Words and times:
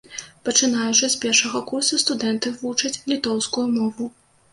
Пачынаючы 0.47 1.09
з 1.13 1.19
першага 1.25 1.59
курса 1.71 1.99
студэнты 2.03 2.53
вучаць 2.63 3.01
літоўскую 3.13 3.67
мову. 3.77 4.09